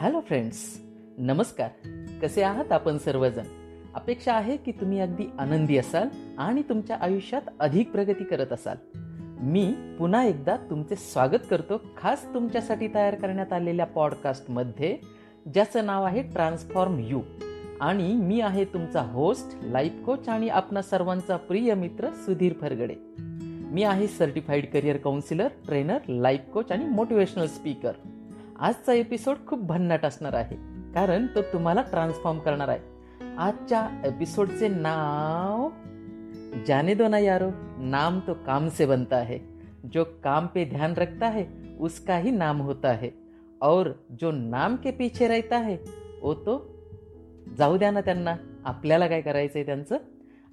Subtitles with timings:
[0.00, 0.80] Hello friends
[1.18, 1.68] नमस्कार.
[2.22, 3.42] कसे आहात आपण सर्वजण?
[3.94, 6.08] अपेक्षा आहे की तुम्ही अगदी आनंदी असाल
[6.38, 8.76] आणि तुमच्या आयुष्यात अधिक प्रगती करत असाल.
[9.40, 14.96] मी पुन्हा एकदा तुमचे स्वागत करतो खास तुमच्यासाठी तयार करण्यात आलेल्या पॉडकास्टमध्ये
[15.54, 17.20] ज्याचं नाव आहे ट्रान्सफॉर्म यू
[17.80, 22.94] आणि मी आहे तुमचा होस्ट लाईफ कोच आणि आपणा सर्वांचा प्रिय मित्र सुधीर फरगडे.
[23.70, 27.92] मी आहे certified career counsellor trainer life coach आणि मोटिवेशनल स्पीकर
[28.60, 30.56] आजचा एपिसोड खूप भन्नाट असणार आहे.
[30.94, 32.80] कारण तो तुम्हाला ट्रान्सफॉर्म करणार आहे.
[33.38, 35.68] आजच्या एपिसोडचे नाव
[36.68, 39.38] जाने दो ना यारो नाम तो काम से बनता है.
[39.94, 41.44] जो काम पे ध्यान रखता है
[41.80, 43.08] उसका ही नाम होता है.
[43.62, 45.76] और जो नाम के पीछे रहता है
[46.22, 46.76] वो तो
[47.58, 48.36] जाऊ द्या ना त्यांना.
[48.64, 49.96] आपल्याला काय करायचंय त्यांचं?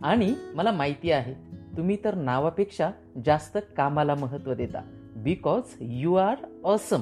[0.02, 1.34] आणि मला माहिती आहे
[1.78, 2.92] तुम्ही तर नावापेक्षा
[3.26, 4.82] जास्त कामाला महत्त्व देता.
[5.16, 7.02] बिकॉज यू आर ऑसम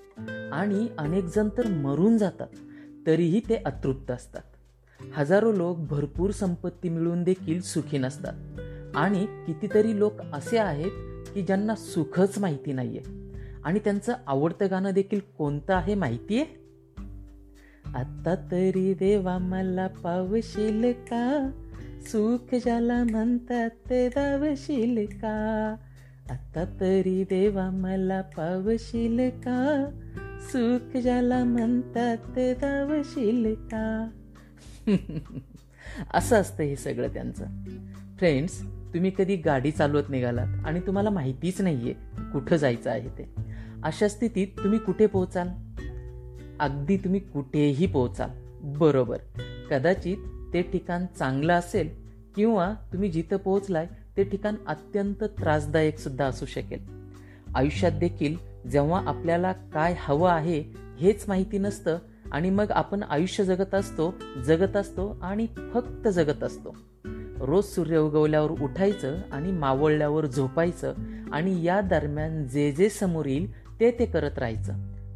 [0.51, 2.47] आणि अनेक जण तर मरून जातात
[3.07, 4.41] तरीही ते अतृप्त असतात.
[5.15, 8.33] हजारो लोक भरपूर संपत्ती मिळून देखील सुखी नसतात.
[8.95, 10.91] आणि कितीतरी लोक असे आहेत
[11.33, 13.01] की ज्यांना सुखच माहिती नाहीये.
[13.63, 16.45] आणि त्यांचं आवडतं गाणं देखील कोणतं आहे माहितीये?
[17.85, 21.51] आता तरी देवा मला पावशील का?
[22.01, 25.75] सुख ज्याला म्हणतात ते दावशील का?
[26.29, 29.89] आता तरी देवा मला पावशील का?
[30.41, 32.53] सुख ज्याला म्हणतात ते
[33.55, 34.09] का?
[36.13, 37.45] असं असतं हे सगळं त्यांचं.
[38.17, 41.93] फ्रेंड्स तुम्ही कधी गाडी चालवत निघालात आणि तुम्हाला माहितीच नाहीये
[42.33, 43.35] कुठं जायचं आहे ते.
[43.83, 45.47] अशा स्थितीत तुम्ही कुठे पोहोचाल?
[46.59, 48.29] अगदी तुम्ही कुठेही पोहोचाल.
[48.77, 49.17] बरोबर.
[49.69, 50.17] कदाचित
[50.53, 51.89] ते ठिकाण चांगलं असेल
[52.35, 53.87] किंवा तुम्ही जिथं पोहोचलाय
[54.17, 56.79] ते ठिकाण अत्यंत त्रासदायक सुद्धा असू शकेल.
[57.55, 60.63] आयुष्यात देखील जेव्हा आपल्याला काय हवं आहे
[60.99, 61.97] हेच माहिती नसतं
[62.31, 66.75] आणि मग आपण आयुष्य जगत असतो जगत असतो आणि फक्त जगत असतो.
[67.39, 70.93] रोज सूर्य उगवल्यावर उठायचं आणि मावळल्यावर झोपायचं
[71.31, 74.73] आणि या दरम्यान जे जे समोर येईल ते ते करत राहायचं.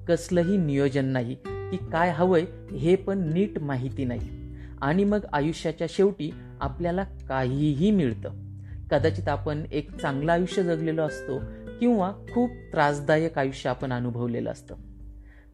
[0.07, 4.55] कसलंही नियोजन नाही की काय हवंय हे पण नीट माहिती नाही.
[4.81, 8.44] आणि मग आयुष्याच्या शेवटी आपल्याला काहीही मिळतं.
[8.91, 11.39] कदाचित आपण एक चांगलं आयुष्य जगलेलो असतो
[11.79, 14.75] किंवा खूप त्रासदायक आयुष्य आपण अनुभवलेलं असतं.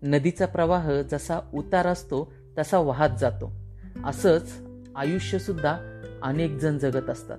[0.03, 3.53] नदीचा प्रवाह जसा उतार असतो तसा वाहत जातो.
[4.05, 4.53] असंच
[4.95, 5.77] आयुष्यसुद्धा
[6.23, 7.37] अनेक जण जगत असतात.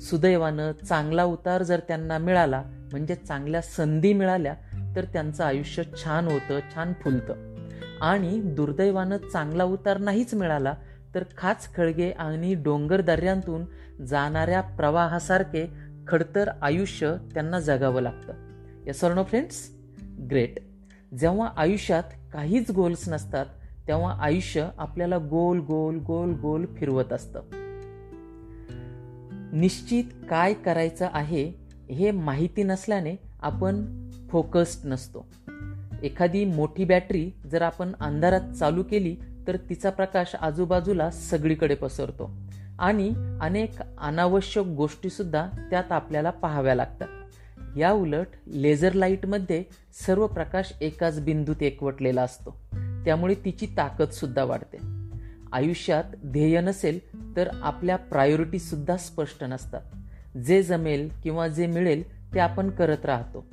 [0.00, 4.54] सुदैवानं चांगला उतार जर त्यांना मिळाला म्हणजे चांगल्या संधी मिळाल्या
[4.96, 7.56] तर त्यांचं आयुष्य छान होतं छान फुलतं.
[8.00, 10.74] आणि दुर्दैवानं चांगला उतार नाहीच मिळाला
[11.14, 13.64] तर खाच खळगे आणि डोंगर दर्यांतून
[14.04, 15.70] जाणाऱ्या प्रवाहासारखे
[16.08, 18.32] खडतर आयुष्य त्यांना जगावं लागतं.
[18.86, 19.70] या सर्व फ्रेंड्स
[20.30, 20.58] ग्रेट
[21.14, 22.02] जेव्हा आयुष्यात
[22.32, 23.46] काहीच गोल्स नसतात
[23.88, 27.42] तेव्हा आयुष्य आपल्याला गोल गोल गोल गोल फिरवत असतं.
[29.52, 31.52] निश्चित काय करायचं आहे
[31.90, 35.26] हे माहिती नसल्याने आपण फोकस्ड नसतो.
[36.02, 42.45] एखादी मोठी बॅटरी जर आपण अंधारात चालू केली तर तिचा प्रकाश आजूबाजूला सगळीकडे पसरतो.
[42.78, 47.08] आणि अनेक अनावश्यक गोष्टीसुद्धा त्यात आपल्याला पाहाव्या लागतात.
[47.76, 49.64] या उलट लेझर लाईटमध्ये
[50.06, 52.60] सर्व प्रकाश एकाच बिंदूत एकवटलेला असतो.
[53.04, 54.78] त्यामुळे तिची ताकदसुद्धा वाढते.
[55.52, 56.98] आयुष्यात ध्येय नसेल
[57.36, 59.82] तर आपल्या प्रायोरिटीसुद्धा स्पष्ट नसतात.
[60.38, 63.46] जे जमेल किंवा जे मिळेल ते आपण करत राहतो.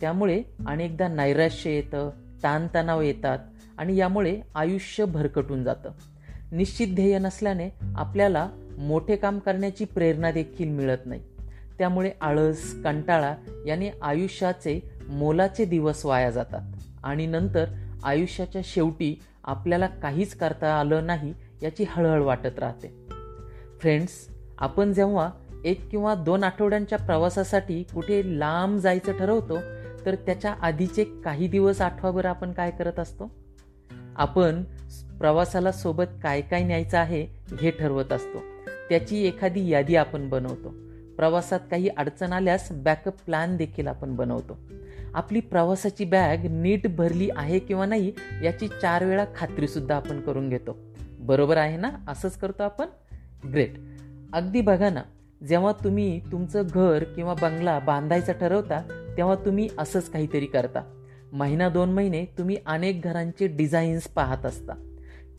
[0.00, 2.10] त्यामुळे अनेकदा नैराश्य येतं
[2.42, 3.38] ताणतणाव येतात
[3.78, 5.90] आणि यामुळे आयुष्य भरकटून जातं.
[6.52, 8.48] निश्चित ध्येय नसल्याने आपल्याला
[8.78, 11.20] मोठे काम करण्याची प्रेरणा देखील मिळत नाही.
[11.78, 13.34] त्यामुळे आळस कंटाळा
[13.66, 16.60] याने आयुष्याचे मोलाचे दिवस वाया जातात.
[17.04, 17.64] आणि नंतर
[18.04, 22.88] आयुष्याच्या शेवटी आपल्याला काहीच करता आलं नाही याची हळहळ वाटत राहते.
[23.80, 24.12] फ्रेंड्स
[24.58, 25.30] आपण जेव्हा
[25.64, 29.58] एक किंवा दोन आठवड्यांच्या प्रवासासाठी कुठे लांब जायचं ठरवतो
[30.06, 33.30] तर त्याच्या आधीचे काही दिवस आठवाभर आपण काय करत असतो?
[34.16, 34.64] आपण
[35.24, 37.26] प्रवासाला सोबत काय काय न्यायचं आहे
[37.60, 38.38] हे ठरवत असतो.
[38.88, 40.74] त्याची एखादी यादी आपण बनवतो.
[41.16, 44.58] प्रवासात काही अडचण आल्यास बॅकअप प्लॅन देखील आपण बनवतो.
[45.14, 48.12] आपली प्रवासाची बॅग नीट भरली आहे किंवा नाही
[48.42, 50.76] याची चार वेळा खात्रीसुद्धा आपण करून घेतो.
[51.18, 51.90] बरोबर आहे ना?
[52.08, 52.86] असंच करतो आपण?
[53.52, 53.74] ग्रेट
[54.32, 55.02] अगदी बघा ना
[55.48, 61.02] जेव्हा तुम्ही तुमचं घर किंवा बंगला बांधायचा ठरवता तेव्हा तुम्ही असंच काहीतरी करता.
[61.32, 64.72] महिना दोन महिने तुम्ही अनेक घरांचे डिझाईन्स पाहत असता.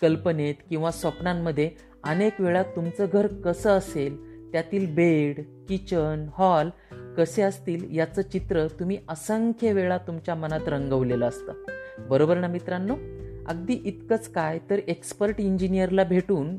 [0.01, 1.71] कल्पनेत किंवा स्वप्नांमध्ये
[2.03, 5.39] अनेक वेळा तुमचं घर कसं असेल त्यातील बेड
[5.69, 6.69] किचन हॉल
[7.17, 11.53] कसे असतील याचं चित्र तुम्ही असंख्य वेळा तुमच्या मनात रंगवलेलं असतं.
[12.09, 12.95] बरोबर ना मित्रांनो?
[13.47, 16.57] अगदी इतकंच काय तर एक्सपर्ट इंजिनियरला भेटून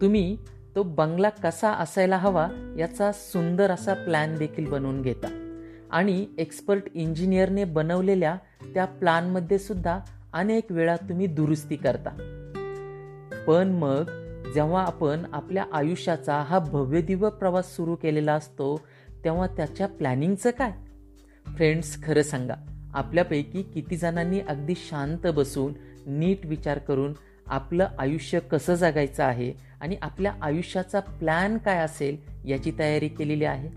[0.00, 0.38] तुम्ही
[0.74, 2.48] तो बंगला कसा असायला हवा
[2.78, 5.38] याचा सुंदर असा प्लॅन देखील बनवून घेता.
[5.90, 8.36] आणि एक्सपर्ट इंजिनियरने बनवलेल्या
[8.74, 9.98] त्या प्लॅनमध्ये सुद्धा
[10.32, 12.10] अनेक वेळा तुम्ही दुरुस्ती करता.
[13.46, 14.02] पण मग
[14.54, 18.80] जेव्हा आपण आपल्या आयुष्याचा हा भव्यदिव्य प्रवास सुरू केलेला असतो
[19.24, 20.72] तेव्हा त्याच्या प्लॅनिंगचं काय?
[21.56, 22.54] फ्रेंड्स खरं सांगा
[22.94, 25.72] आपल्यापैकी किती जणांनी अगदी शांत बसून
[26.06, 27.12] नीट विचार करून
[27.46, 32.16] आपलं आयुष्य कसं जगायचं आहे आणि आपल्या आयुष्याचा प्लॅन काय असेल
[32.50, 33.68] याची तयारी केलेली आहे?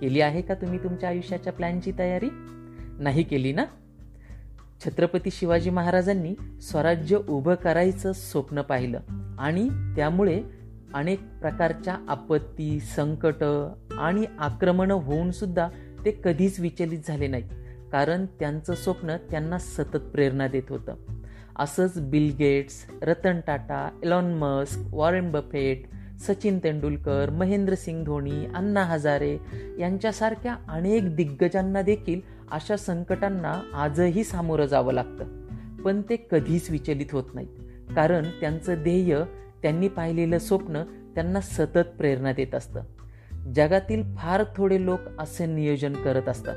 [0.00, 2.28] केली आहे का तुम्ही तुमच्या आयुष्याच्या प्लॅनची तयारी?
[2.98, 3.64] नाही केली ना?
[4.86, 9.00] छत्रपती शिवाजी महाराजांनी स्वराज्य उभं करायचं स्वप्न पाहिलं.
[9.38, 10.42] आणि त्यामुळे
[10.94, 13.44] अनेक प्रकारच्या आपत्ती संकट
[13.98, 15.68] आणि आक्रमणं होऊन सुद्धा
[16.04, 17.50] ते कधीच विचलित झाले नाहीत.
[17.92, 20.94] कारण त्यांचं स्वप्न त्यांना सतत प्रेरणा देत होतं.
[21.58, 25.82] असंच Bill Gates Ratan Tata Elon Musk Warren Buffett
[26.18, 29.38] Sachin Tendulkar Mahendra Singh Dhoni Anna Hazare
[29.78, 35.24] यांच्यासारख्या अनेक दिग्गजांना देखील अशा संकटांना आजही सामोरं जावं लागतं.
[35.82, 37.48] पण ते कधीच विचलित होत नाहीत.
[37.94, 39.18] कारण त्यांचं ध्येय
[39.62, 40.82] त्यांनी पाहिलेलं स्वप्न
[41.14, 42.80] त्यांना सतत प्रेरणा देत असतं.
[43.54, 46.56] जगातील फार थोडे लोक असे नियोजन करत असतात.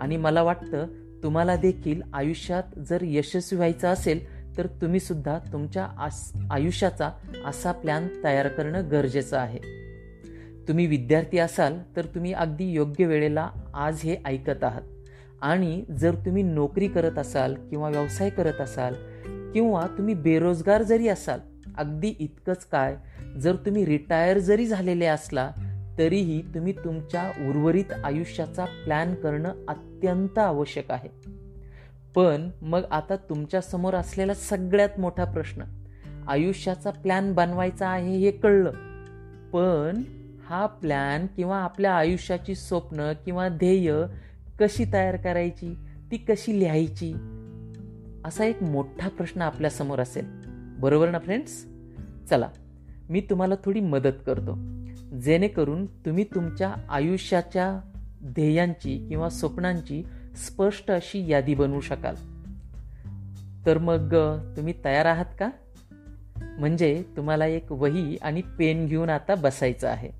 [0.00, 0.86] आणि मला वाटतं
[1.22, 6.08] तुम्हाला देखील आयुष्यात जर यशस्वी व्हायचं असेल तर तुम्ही सुद्धा तुमच्या
[6.50, 7.10] आयुष्याचा
[7.44, 9.58] असा प्लॅन तयार करणं गरजेचं आहे.
[10.68, 14.82] तुम्ही विद्यार्थी असाल तर तुम्ही अगदी योग्य वेळेला आज हे ऐकत आहात.
[15.42, 18.94] आणि जर तुम्ही नोकरी करत असाल किंवा व्यवसाय करत असाल
[19.54, 21.40] किंवा तुम्ही बेरोजगार जरी असाल
[21.78, 22.96] अगदी इतकंच काय
[23.36, 25.50] जर तुम्ही रिटायर जरी झालेले असला
[25.98, 31.08] तरीही तुम्ही तुमच्या उर्वरित आयुष्याचा प्लॅन करणं अत्यंत आवश्यक आहे.
[32.14, 35.62] पण मग आता तुमच्यासमोर असलेला सगळ्यात मोठा प्रश्न
[36.28, 38.70] आयुष्याचा प्लॅन बनवायचा आहे हे कळलं.
[39.52, 40.02] पण
[40.44, 43.94] हा प्लॅन किंवा आपल्या आयुष्याची स्वप्न किंवा ध्येय
[44.60, 45.74] कशी तयार करायची
[46.10, 47.12] ती कशी लिहायची?
[48.24, 50.24] असा एक मोठा प्रश्न आपल्यासमोर असेल.
[50.80, 51.66] बरोबर ना फ्रेंड्स
[52.30, 52.48] चला
[53.10, 54.54] मी तुम्हाला थोडी मदत करतो.
[55.18, 57.80] जेणेकरून तुम्ही तुमच्या आयुष्याच्या
[58.24, 60.02] ध्येयांची किंवा स्वप्नांची
[60.36, 62.14] स्पष्ट अशी यादी बनवू शकाल.
[63.66, 64.14] तर मग
[64.56, 65.50] तुम्ही तयार आहात का?
[66.36, 70.10] म्हणजे तुम्हाला एक वही आणि पेन घेऊन आता बसायचं आहे.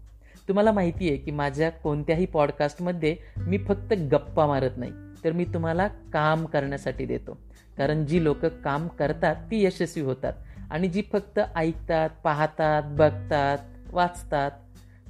[0.48, 4.92] तुम्हाला माहिती आहे की माझ्या कोणत्याही पॉडकास्टमध्ये मी फक्त गप्पा मारत नाही.
[5.24, 7.38] तर मी तुम्हाला काम करण्यासाठी देतो.
[7.78, 10.32] कारण जी लोक काम करतात ती यशस्वी होतात.
[10.70, 13.58] आणि जी फक्त ऐकतात पाहतात बघतात
[13.92, 14.50] वाचतात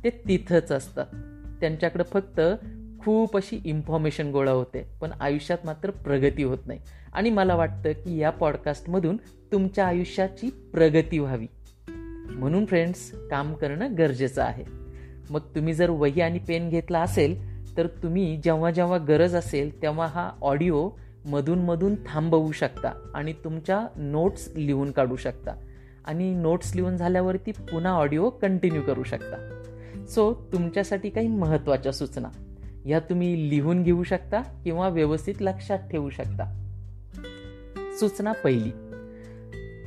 [0.04, 1.06] ते तिथंच असतात.
[1.60, 2.40] त्यांच्याकडं फक्त
[3.00, 4.90] खूप अशी इन्फॉर्मेशन गोळा होते.
[5.00, 6.80] पण आयुष्यात मात्र प्रगती होत नाही.
[7.12, 9.16] आणि मला वाटतं की या पॉडकास्टमधून
[9.52, 11.46] तुमच्या आयुष्याची प्रगती व्हावी.
[12.30, 14.79] म्हणून फ्रेंड्स काम करणं गरजेचं आहे.
[15.30, 20.06] मग तुम्ही जर वही आणि पेन घेतला असेल तर तुम्ही जेव्हा जेव्हा गरज असेल तेव्हा
[20.06, 20.90] हा ऑडिओ
[21.24, 25.52] मधून मधून थांबवू शकता आणि तुमच्या नोट्स लिहून काढू शकता.
[26.04, 29.62] आणि नोट्स लिहून झाल्यावरती पुन्हा ऑडिओ कंटिन्यू करू शकता.
[30.08, 32.28] सो तुमच्यासाठी काही महत्त्वाच्या सूचना.
[32.84, 36.72] ह्या तुम्ही लिहून घेऊ शकता किंवा व्यवस्थित लक्षात ठेवू शकता.
[38.00, 38.70] सूचना पहिली.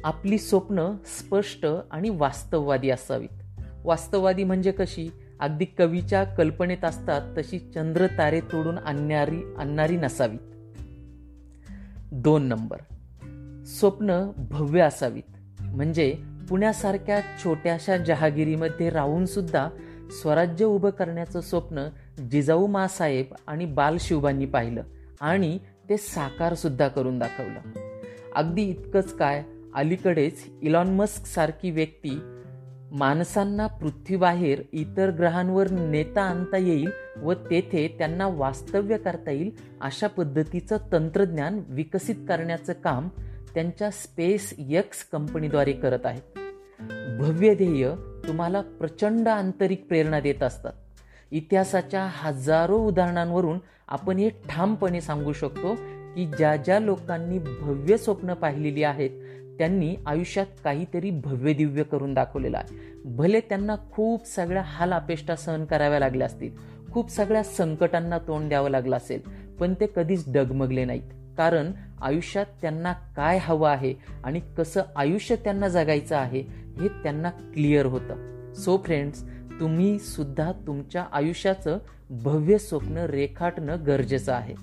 [0.04, 3.62] आपली स्वप्न स्पष्ट आणि वास्तववादी असावीत.
[3.84, 5.10] वास्तववादी म्हणजे कशी?
[5.44, 10.40] अगदी कवीच्या कल्पनेत असतात तशी चंद्र तारे तोडून आणणारी आणणारी नसावीत.
[12.12, 12.78] दोन नंबर.
[13.66, 15.62] स्वप्न भव्य असावीत.
[15.62, 16.16] म्हणजे
[16.50, 19.70] पुण्यासारख्या छोट्याशा जहागिरीमध्ये राहून सुद्धा
[20.22, 21.88] स्वराज्य उभं करण्याचं स्वप्न
[22.32, 24.84] जिजाऊ मासाहेब आणि बालशिवबांनी पाहिलं
[25.22, 25.60] आणि
[25.90, 27.60] ते साकारसुद्धा करून दाखवलं.
[28.36, 29.44] अगदी इतकंच काय
[29.76, 32.40] अलीकडेच इलॉन मस्क सारखी व्यक्ती
[32.94, 36.92] माणसांना पृथ्वीबाहेर इतर ग्रहांवर नेता आणता येईल
[37.24, 43.08] व तेथे त्यांना वास्तव्य करता येईल अशा पद्धतीचं तंत्रज्ञान विकसित करण्याचं काम
[43.54, 46.40] त्यांच्या स्पेस यक्स कंपनीद्वारे करत आहेत.
[47.20, 47.92] भव्य ध्येय
[48.28, 50.74] तुम्हाला प्रचंड आंतरिक प्रेरणा देत असतात.
[51.32, 55.76] इतिहासाच्या हजारो उदाहरणांवरून आपण हे ठामपणे सांगू शकतो
[56.16, 59.10] की ज्या ज्या लोकांनी भव्य स्वप्न पाहिलेली आहेत
[59.58, 62.76] त्यांनी आयुष्यात काहीतरी भव्य दिव्य करून दाखवलेलं आहे.
[63.06, 66.52] भले त्यांना खूप सगळ्या हाल अपेष्टा सहन कराव्या लागल्या असतील
[66.92, 69.22] खूप सगळ्या संकटांना तोंड द्यावं लागलं असेल
[69.60, 71.12] पण ते कधीच डगमगले नाहीत.
[71.38, 73.94] कारण आयुष्यात त्यांना काय हवं आहे
[74.24, 76.42] आणि कसं आयुष्य त्यांना जगायचं आहे
[76.80, 78.54] हे त्यांना क्लिअर होतं.
[78.54, 79.24] सो फ्रेंड्स
[79.60, 81.78] तुम्ही सुद्धा तुमच्या आयुष्याचं
[82.10, 84.56] भव्य स्वप्न रेखाटणं गरजेचं आहे.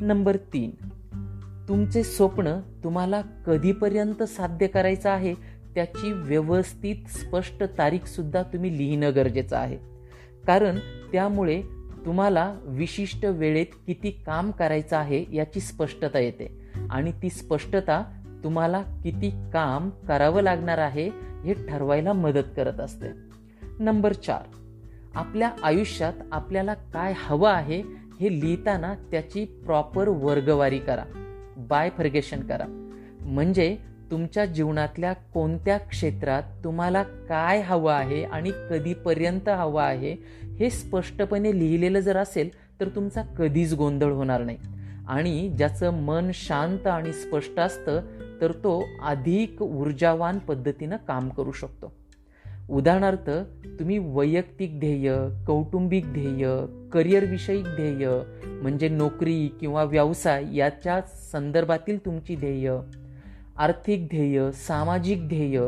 [0.00, 0.70] नंबर तीन
[1.68, 5.34] तुमचे स्वप्न तुम्हाला कधीपर्यंत साध्य करायचं आहे
[5.74, 9.78] त्याची व्यवस्थित स्पष्ट तारीखसुद्धा तुम्ही लिहिणं गरजेचं आहे.
[10.46, 10.78] कारण
[11.12, 11.62] त्यामुळे
[12.06, 16.60] तुम्हाला विशिष्ट वेळेत किती काम करायचं आहे याची स्पष्टता येते.
[16.90, 21.10] आणि ती स्पष्टता तुम्हाला किती काम करावं लागणार आहे
[21.44, 23.06] हे ठरवायला मदत करत असते.
[23.78, 24.42] नंबर चार.
[25.14, 27.82] आपल्या आयुष्यात आपल्याला काय हवं आहे
[28.20, 31.27] हे लिहिताना त्याची प्रॉपर वर्गवारी करा.
[31.58, 32.64] बाय फर्गेशन करा.
[33.22, 33.76] म्हणजे
[34.10, 40.16] तुमच्या जीवनातल्या कोणत्या क्षेत्रात तुम्हाला काय हवं आहे आणि कधीपर्यंत हवं आहे
[40.58, 42.50] हे स्पष्टपणे लिहिलेलं जर असेल
[42.80, 44.58] तर तुमचा कधीच गोंधळ होणार नाही.
[45.08, 48.00] आणि ज्याचं मन शांत आणि स्पष्ट असतं
[48.40, 51.92] तर तो अधिक ऊर्जावान पद्धतीनं काम करू शकतो.
[52.70, 53.30] उदाहरणार्थ
[53.78, 56.48] तुम्ही वैयक्तिक ध्येय कौटुंबिक ध्येय
[56.92, 58.10] करिअरविषयिक ध्येय
[58.46, 61.00] म्हणजे नोकरी किंवा व्यवसाय याच्या
[61.32, 62.76] संदर्भातील तुमची ध्येय
[63.56, 65.62] आर्थिक ध्येय सामाजिक ध्येय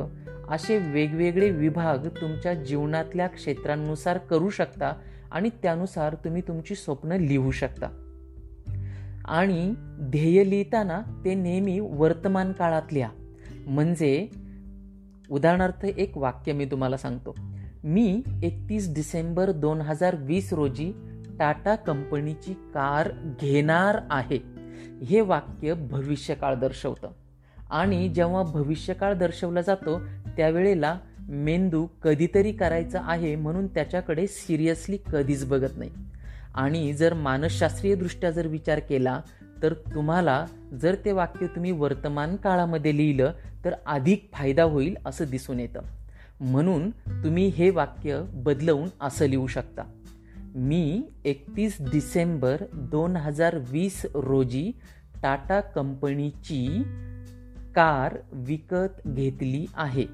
[0.49, 4.93] असे वेगवेगळे विभाग तुमच्या जीवनातल्या क्षेत्रांनुसार करू शकता
[5.31, 7.87] आणि त्यानुसार तुम्ही तुमची स्वप्न लिहू शकता.
[9.25, 13.11] आणि ध्येय लिहिताना ते नेहमी वर्तमान काळात लिहा
[13.67, 14.29] म्हणजे
[15.31, 17.37] उदाहरणार्थ एक वाक्य मी तुम्हाला सांगतो.
[17.85, 20.93] मी एकतीस डिसेंबर दोन हजार वीस रोजी
[21.39, 23.11] टाटा कंपनीची कार
[23.41, 24.39] घेणार आहे.
[25.05, 27.09] हे वाक्य भविष्यकाळ दर्शवतं.
[27.71, 30.01] आणि जेव्हा भविष्यकाळ दर्शवला जातो
[30.37, 35.91] त्यावेळेला मेंदू कधीतरी करायचं आहे म्हणून त्याच्याकडे सिरियसली कधीच बघत नाही.
[36.55, 39.21] आणि जर मानसशास्त्रीयदृष्ट्या जर विचार केला
[39.63, 40.47] तर तुम्हाला
[40.83, 43.33] जर ते वाक्य तुम्ही वर्तमान काळामध्ये लिहिलं
[43.65, 45.81] तर अधिक फायदा होईल असं दिसून येतं.
[46.41, 49.83] म्हणून तुम्ही हे वाक्य बदलवून असं लिहू शकता.
[50.55, 54.73] मी एकतीस डिसेंबर दोन हजार वीस रोजी
[55.23, 56.83] टाटा कंपनीची
[57.77, 60.07] कार विकत घेतली आहे.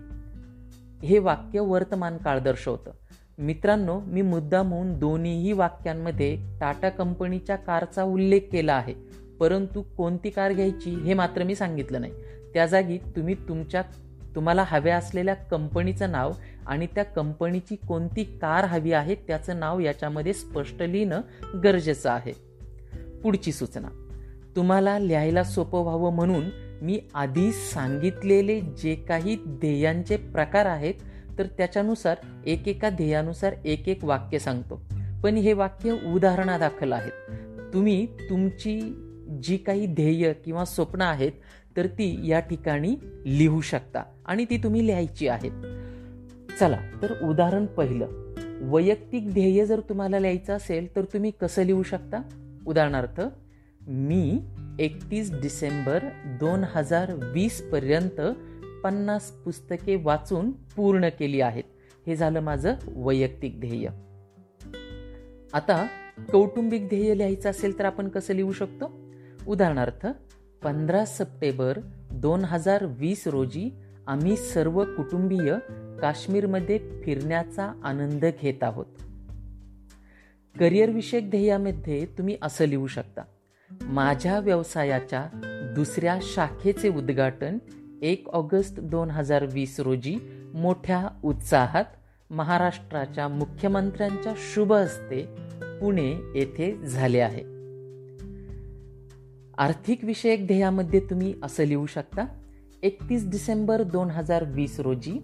[1.02, 2.90] हे वाक्य वर्तमान काळ दर्शवतं.
[3.38, 8.94] मित्रांनो मी मुद्दाम होऊन दोन्हीही वाक्यांमध्ये टाटा कंपनीच्या कारचा उल्लेख केला आहे.
[9.40, 12.12] परंतु कोणती कार घ्यायची हे मात्र मी सांगितलं नाही.
[12.54, 13.82] त्या जागी तुम्ही तुमच्या
[14.34, 16.32] तुम्हाला हव्या असलेल्या कंपनीचं नाव
[16.66, 21.20] आणि त्या कंपनीची कोणती कार हवी आहे त्याचं नाव याच्यामध्ये स्पष्ट लिहिणं
[21.64, 22.32] गरजेचं आहे.
[23.22, 23.88] पुढची सूचना.
[24.56, 26.44] तुम्हाला लिहायला सोपं व्हावं म्हणून
[26.82, 30.94] मी आधी सांगितलेले जे काही ध्येयांचे प्रकार आहेत
[31.38, 32.16] तर त्याच्यानुसार
[32.46, 34.82] एकेका ध्येयानुसार एक एक वाक्य सांगतो.
[35.22, 37.32] पण हे वाक्य उदाहरणादाखल आहेत.
[37.74, 39.02] तुम्ही तुमची
[39.42, 41.32] जी काही ध्येय किंवा स्वप्न आहेत
[41.76, 44.02] तर ती या ठिकाणी लिहू शकता.
[44.26, 45.50] आणि ती तुम्ही लिहायची आहेत.
[46.60, 48.06] चला तर उदाहरण पहिलं.
[48.60, 52.22] वैयक्तिक ध्येय जर तुम्हाला लिहायचं असेल तर तुम्ही कसं लिहू शकता?
[52.66, 53.20] उदाहरणार्थ
[53.88, 54.40] मी
[54.78, 58.20] एकतीस डिसेंबर दोन हजार वीस पर्यंत
[58.84, 61.64] पन्नास पुस्तके वाचून पूर्ण केली आहेत.
[62.06, 63.88] हे झालं माझं वैयक्तिक ध्येय.
[65.52, 65.86] आता
[66.32, 69.05] कौटुंबिक ध्येय लिहायचं असेल तर आपण कसं लिहू शकतो?
[69.46, 70.06] उदाहरणार्थ
[70.62, 71.78] पंधरा सप्टेंबर
[72.12, 73.70] दोन हजार वीस रोजी
[74.06, 75.54] आम्ही सर्व कुटुंबीय
[76.00, 78.86] काश्मीरमध्ये फिरण्याचा आनंद घेत आहोत.
[80.58, 83.22] करिअरविषयक ध्येयामध्ये तुम्ही असं लिहू शकता
[83.82, 85.28] माझ्या व्यवसायाच्या
[85.74, 87.58] दुसऱ्या शाखेचे उद्घाटन
[88.02, 90.16] एक ऑगस्ट दोन हजार वीस रोजी
[90.54, 91.84] मोठ्या उत्साहात
[92.30, 95.22] महाराष्ट्राच्या मुख्यमंत्र्यांच्या शुभ हस्ते
[95.80, 97.55] पुणे येथे झाले आहे.
[99.58, 102.26] आर्थिक विषयक ध्येयामध्ये तुम्ही असं लिहू शकता
[102.82, 105.18] एकतीस डिसेंबर दोन हजार वीस रोजी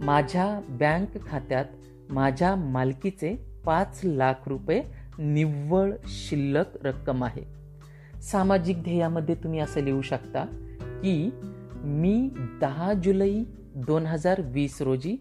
[0.00, 1.64] माझ्या बँक खात्यात
[2.10, 4.82] माझ्या मालकीचे पाच लाख रुपये
[5.18, 7.44] निव्वळ शिल्लक रक्कम आहे.
[8.22, 10.44] सामाजिक ध्येयामध्ये तुम्ही असं लिहू शकता
[10.84, 11.30] की
[11.84, 12.30] मी
[12.60, 13.42] दहा जुलै
[13.74, 15.16] दोन हजार वीस रोजी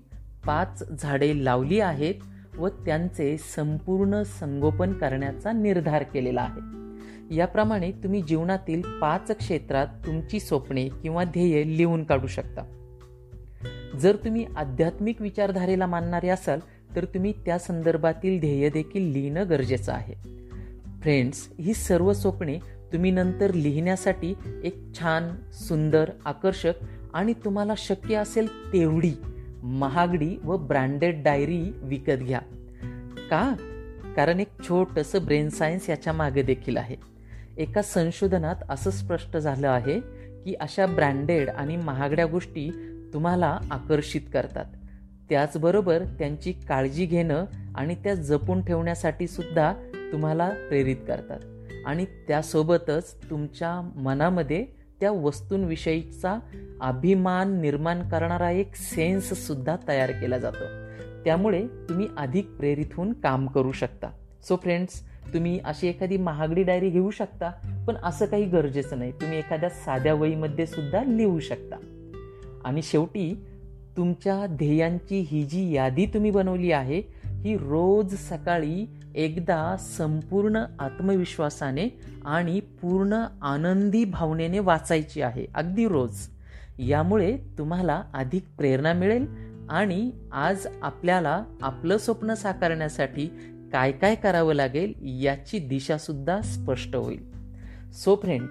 [0.45, 2.15] पाच झाडे लावली आहेत
[2.57, 6.86] व त्यांचे संपूर्ण संगोपन करण्याचा निर्धार केलेला आहे.
[7.31, 12.61] याप्रमाणे तुम्ही जीवनातील पाच क्षेत्रात तुमची स्वप्ने किंवा ध्येय लिहून काढू शकता.
[13.99, 16.59] जर तुम्ही आध्यात्मिक विचारधारेला मानणारे असाल
[16.95, 20.13] तर तुम्ही त्या संदर्भातील ध्येय देखील लिहिणं गरजेचं आहे.
[21.01, 22.57] फ्रेंड्स ही सर्व स्वप्ने
[22.93, 26.73] तुम्ही नंतर लिहिण्यासाठी एक छान सुंदर आकर्षक
[27.13, 29.13] आणि तुम्हाला शक्य असेल तेवढी
[29.63, 32.39] महागडी व ब्रँडेड डायरी विकत घ्या.
[33.29, 33.55] का?
[34.15, 37.16] कारण एक छोटंसं ब्रेन सायन्स याच्या मागे देखील आहे.
[37.57, 39.99] एका संशोधनात असं स्पष्ट झालं आहे
[40.43, 42.71] की अशा ब्रँडेड आणि महागड्या गोष्टी
[43.13, 44.65] तुम्हाला आकर्षित करतात.
[45.29, 47.45] त्याचबरोबर त्यांची काळजी घेणं
[47.75, 49.73] आणि त्या जपून ठेवण्यासाठी सुद्धा
[50.11, 51.39] तुम्हाला प्रेरित करतात.
[51.85, 54.65] आणि त्यासोबतच तुमच्या मनामध्ये
[54.99, 56.39] त्या वस्तूंविषयीचा
[56.81, 60.65] अभिमान निर्माण करणारा एक सेन्स सुद्धा तयार केला जातो.
[61.23, 64.07] त्यामुळे तुम्ही अधिक प्रेरित होऊन काम करू शकता.
[64.47, 65.03] सो फ्रेंड्स
[65.33, 67.51] तुम्ही अशी एखादी महागडी डायरी घेऊ शकता
[67.87, 69.11] पण असं काही गरजेचं नाही.
[69.11, 71.75] तुम्ही एखाद्या साध्या वहीमध्ये सुद्धा लिहू शकता.
[72.65, 73.45] आणि शेवटी
[73.97, 82.59] तुमच्या ध्येयांची ही जी यादी तुम्ही बनवली आहे ही रोज सकाळी एकदा संपूर्ण आत्मविश्वासाने आणि
[82.59, 85.45] पूर्ण आनंदी भावनेने वाचायची आहे.
[85.55, 86.15] अगदी रोज.
[86.79, 89.27] यामुळे तुम्हाला अधिक प्रेरणा मिळेल
[89.69, 93.29] आणि आज आपल्याला आपलं स्वप्न साकारण्यासाठी
[93.73, 97.23] काय काय करावं लागेल याची दिशासुद्धा स्पष्ट होईल.
[97.91, 98.47] सो फ्रेंड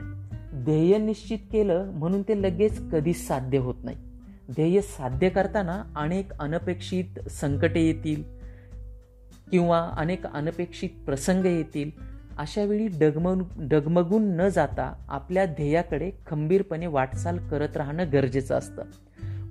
[0.54, 3.96] ध्येय निश्चित केलं म्हणून ते लगेच कधीच साध्य होत नाही.
[4.50, 8.22] ध्येय साध्य करताना अनेक अनपेक्षित संकटे येतील
[9.50, 11.90] किंवा अनेक अनपेक्षित प्रसंग येतील.
[12.38, 18.82] अशा वेळी डगमग डगमगून न जाता आपल्या ध्येयाकडे खंबीरपणे वाटचाल करत राहणं गरजेचं असतं.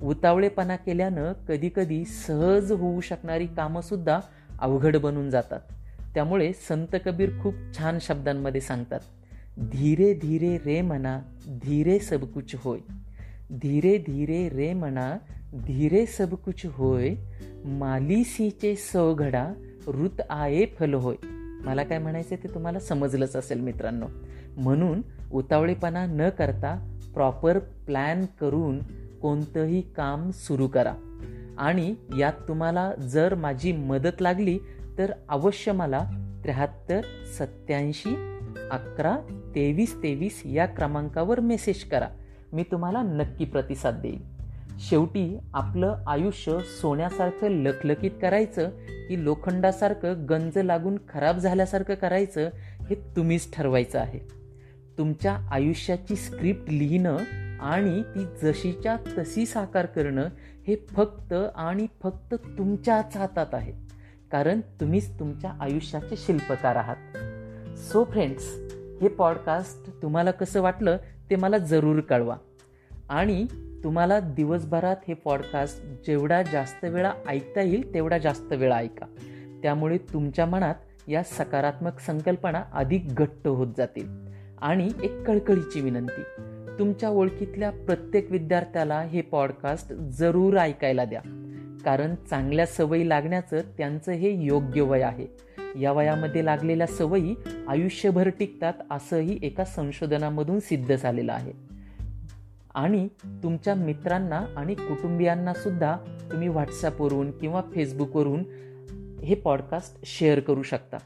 [0.01, 4.19] उतावळेपणा केल्यानं कधीकधी सहज होऊ शकणारी कामंसुद्धा
[4.59, 5.59] अवघड बनून जातात.
[6.13, 9.00] त्यामुळे संत कबीर खूप छान शब्दांमध्ये सांगतात.
[9.57, 12.79] धीरे धीरे रे म्हणा धीरे सब कुछ होय.
[13.51, 15.17] धीरे धीरे रे म्हणा
[15.53, 17.15] धीरे सब कुछ होय.
[17.65, 19.53] मालिसीचे सवघडा
[19.88, 21.15] ऋत आये फल होय.
[21.63, 24.05] मला काय म्हणायचं ते तुम्हाला समजलंच असेल मित्रांनो.
[24.57, 28.79] म्हणून उतावळेपणा न करता प्रॉपर प्लॅन करून
[29.22, 30.94] कोणतंही काम सुरू करा.
[31.57, 34.59] आणि यात तुम्हाला जर माझी मदत लागली
[34.98, 36.03] तर अवश्य मला
[36.44, 37.01] त्र्याहत्तर
[37.39, 38.15] सत्याऐंशी
[38.72, 39.18] अकरा
[39.55, 42.07] तेवीस तेवीस या क्रमांकावर मेसेज करा.
[42.53, 44.22] मी तुम्हाला नक्की प्रतिसाद देईन.
[44.79, 48.70] शेवटी आपलं आयुष्य सोन्यासारखं लखलखीत करायचं
[49.09, 52.50] की लोखंडासारखं गंज लागून खराब झाल्यासारखं करायचं
[52.89, 54.20] हे तुम्हीच ठरवायचं आहे.
[54.98, 57.18] तुमच्या आयुष्याची स्क्रिप्ट लिहिणं
[57.59, 60.27] आणि ती जशीच्या तशी साकार करणं
[60.67, 63.73] हे फक्त आणि फक्त तुमच्याच हातात आहे.
[64.31, 67.17] कारण तुम्हीच तुमच्या आयुष्याचे शिल्पकार आहात.
[67.77, 68.57] सो फ्रेंड्स
[69.01, 70.97] हे पॉडकास्ट तुम्हाला कसं वाटलं
[71.29, 72.37] ते मला जरूर कळवा.
[73.09, 73.45] आणि
[73.83, 79.05] तुम्हाला दिवसभरात हे पॉडकास्ट जेवढा जास्त वेळा ऐकता येईल तेवढा जास्त वेळा ऐका.
[79.63, 80.75] त्यामुळे तुमच्या मनात
[81.07, 84.09] या सकारात्मक संकल्पना अधिक घट्ट होत जातील.
[84.61, 86.21] आणि एक कळकळीची विनंती
[86.79, 91.22] तुमच्या ओळखीतल्या प्रत्येक विद्यार्थ्याला हे पॉडकास्ट जरूर ऐकायला द्या.
[91.85, 95.27] कारण चांगल्या सवयी लागण्याचं त्यांचं हे योग्य वय आहे.
[95.79, 97.35] या वयामध्ये लागलेल्या सवयी
[97.68, 101.51] आयुष्यभर टिकतात असंही एका संशोधनामधून सिद्ध झालेलं आहे.
[102.75, 105.98] आणि तुमच्या मित्रांना आणि कुटुंबियांना सुद्धा
[106.31, 108.44] तुम्ही व्हॉट्सॲपवरून किंवा फेसबुकवरून
[109.24, 110.98] हे पॉडकास्ट शेअर करू शकता.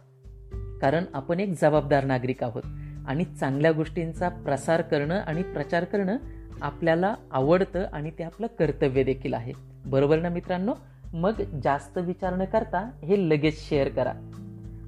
[0.81, 2.63] कारण आपण एक जबाबदार नागरिक आहोत.
[3.09, 6.17] आणि चांगल्या गोष्टींचा प्रसार करणं आणि प्रचार करणं
[6.61, 9.53] आपल्याला आवडतं आणि ते आपलं कर्तव्य देखील आहे.
[9.85, 10.73] बरोबर ना मित्रांनो?
[11.13, 11.31] मग
[11.63, 14.13] जास्त विचार न करता हे लगेच शेअर करा.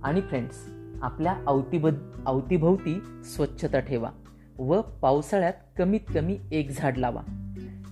[0.04, 0.70] आणि फ्रेंड्स
[1.02, 1.88] आपल्या अवतीब
[2.26, 4.10] अवतीभोवती स्वच्छता ठेवा
[4.60, 7.22] व पावसाळ्यात कमीत कमी एक झाड लावा.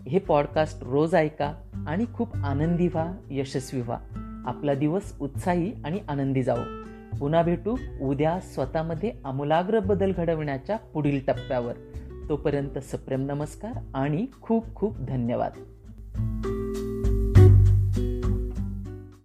[0.09, 1.53] हे पॉडकास्ट रोज ऐका
[1.87, 3.97] आणि खूप आनंदी व्हा यशस्वी व्हा.
[4.45, 6.89] आपला दिवस उत्साही आणि आनंदी जावो.
[7.19, 11.73] पुन्हा भेटू उद्या स्वतःमध्ये आमूलाग्र बदल घडवण्याच्या पुढील टप्प्यावर.
[12.29, 15.51] तोपर्यंत सप्रेम नमस्कार आणि खूप खूप धन्यवाद.